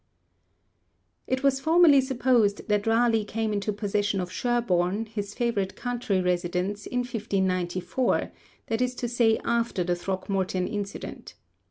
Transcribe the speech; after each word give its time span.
It 1.27 1.43
was 1.43 1.59
formerly 1.59 2.01
supposed 2.01 2.67
that 2.69 2.87
Raleigh 2.87 3.23
came 3.23 3.53
into 3.53 3.71
possession 3.71 4.19
of 4.19 4.31
Sherborne, 4.31 5.05
his 5.05 5.35
favourite 5.35 5.75
country 5.75 6.19
residence, 6.21 6.87
in 6.87 7.01
1594, 7.01 8.31
that 8.65 8.81
is 8.81 8.95
to 8.95 9.07
say 9.07 9.37
after 9.45 9.83
the 9.83 9.95
Throckmorton 9.95 10.67
incident. 10.67 11.35